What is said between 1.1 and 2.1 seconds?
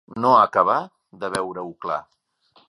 de veure-ho clar.